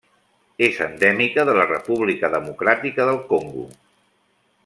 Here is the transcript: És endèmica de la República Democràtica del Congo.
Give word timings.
És 0.67 0.77
endèmica 0.85 1.43
de 1.49 1.55
la 1.59 1.67
República 1.73 2.31
Democràtica 2.37 3.07
del 3.11 3.23
Congo. 3.35 3.67